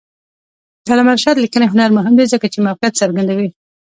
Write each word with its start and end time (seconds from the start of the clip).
د 0.85 0.87
علامه 0.93 1.13
رشاد 1.17 1.37
لیکنی 1.43 1.67
هنر 1.73 1.89
مهم 1.97 2.13
دی 2.17 2.25
ځکه 2.33 2.45
چې 2.53 2.63
موقعیت 2.67 2.93
څرګندوي. 3.01 3.49